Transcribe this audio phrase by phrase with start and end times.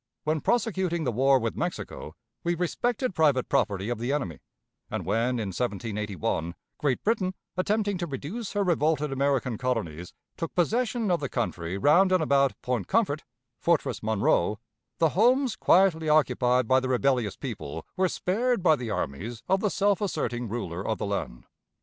[0.23, 4.39] When prosecuting the war with Mexico, we respected private property of the enemy;
[4.89, 11.11] and when in 1781 Great Britain, attempting to reduce her revolted American colonies, took possession
[11.11, 13.23] of the country round and about Point Comfort
[13.59, 14.57] (Fortress Monroe),
[14.97, 19.69] the homes quietly occupied by the rebellious people were spared by the armies of the
[19.69, 21.45] self asserting ruler of the land.